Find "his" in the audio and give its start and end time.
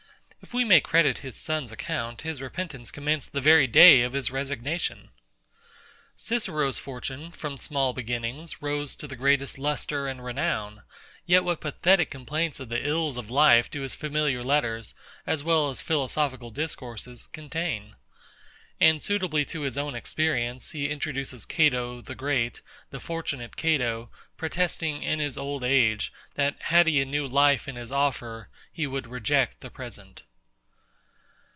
1.19-1.37, 2.23-2.41, 4.13-4.31, 13.81-13.93, 19.61-19.77, 25.19-25.37, 27.75-27.91